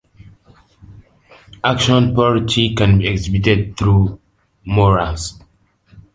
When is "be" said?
2.97-3.07